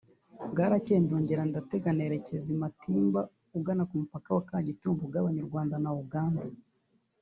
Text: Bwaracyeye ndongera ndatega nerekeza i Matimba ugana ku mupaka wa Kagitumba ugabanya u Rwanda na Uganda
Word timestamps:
Bwaracyeye 0.51 0.99
ndongera 1.03 1.43
ndatega 1.49 1.89
nerekeza 1.97 2.47
i 2.55 2.57
Matimba 2.61 3.21
ugana 3.57 3.83
ku 3.89 3.93
mupaka 4.01 4.29
wa 4.35 4.43
Kagitumba 4.49 5.01
ugabanya 5.07 5.39
u 5.41 5.47
Rwanda 5.49 5.75
na 5.83 5.89
Uganda 6.03 6.43